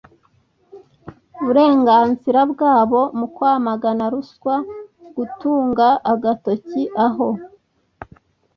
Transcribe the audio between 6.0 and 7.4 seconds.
agatoki aho